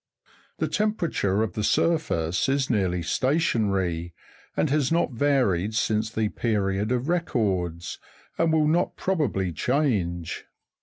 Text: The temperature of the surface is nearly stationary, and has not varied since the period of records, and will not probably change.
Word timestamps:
The 0.57 0.67
temperature 0.67 1.43
of 1.43 1.53
the 1.53 1.63
surface 1.63 2.49
is 2.49 2.71
nearly 2.71 3.03
stationary, 3.03 4.15
and 4.57 4.67
has 4.71 4.91
not 4.91 5.11
varied 5.11 5.75
since 5.75 6.09
the 6.09 6.29
period 6.29 6.91
of 6.91 7.07
records, 7.07 7.99
and 8.35 8.51
will 8.51 8.67
not 8.67 8.95
probably 8.95 9.51
change. 9.53 10.45